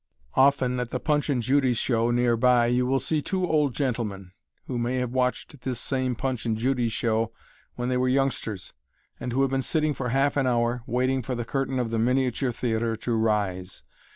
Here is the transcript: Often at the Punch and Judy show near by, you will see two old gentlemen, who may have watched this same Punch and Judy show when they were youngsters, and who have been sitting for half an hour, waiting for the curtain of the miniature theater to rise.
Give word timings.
Often 0.33 0.79
at 0.79 0.89
the 0.89 0.99
Punch 0.99 1.29
and 1.29 1.43
Judy 1.43 1.75
show 1.75 2.09
near 2.09 2.35
by, 2.35 2.65
you 2.65 2.87
will 2.87 2.99
see 2.99 3.21
two 3.21 3.47
old 3.47 3.75
gentlemen, 3.75 4.31
who 4.65 4.79
may 4.79 4.95
have 4.95 5.11
watched 5.11 5.61
this 5.61 5.79
same 5.79 6.15
Punch 6.15 6.43
and 6.43 6.57
Judy 6.57 6.89
show 6.89 7.31
when 7.75 7.89
they 7.89 7.97
were 7.97 8.09
youngsters, 8.09 8.73
and 9.19 9.31
who 9.31 9.43
have 9.43 9.51
been 9.51 9.61
sitting 9.61 9.93
for 9.93 10.09
half 10.09 10.37
an 10.37 10.47
hour, 10.47 10.81
waiting 10.87 11.21
for 11.21 11.35
the 11.35 11.45
curtain 11.45 11.77
of 11.77 11.91
the 11.91 11.99
miniature 11.99 12.51
theater 12.51 12.95
to 12.95 13.13
rise. 13.15 13.83